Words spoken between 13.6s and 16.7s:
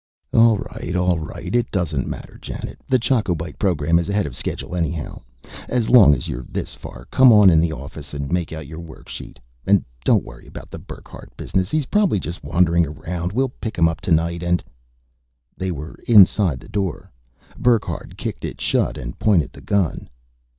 pick him up tonight and" They were inside the